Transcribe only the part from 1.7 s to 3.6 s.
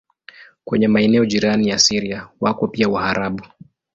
Syria wako pia Waarabu.